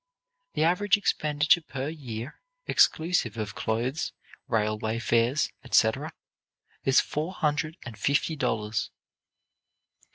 The 0.55 0.63
average 0.63 0.97
expenditure 0.97 1.61
per 1.61 1.87
year, 1.87 2.39
exclusive 2.65 3.37
of 3.37 3.53
clothes, 3.53 4.13
railway 4.47 4.97
fares, 4.97 5.51
etc., 5.63 6.11
is 6.83 6.99
four 6.99 7.33
hundred 7.35 7.77
and 7.85 7.95
fifty 7.99 8.35
dollars. 8.35 8.89